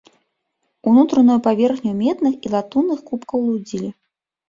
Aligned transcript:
Унутраную 0.91 1.37
паверхню 1.49 1.93
медных 2.01 2.33
і 2.49 2.57
латунных 2.57 2.99
кубкаў 3.11 3.39
лудзілі. 3.49 3.97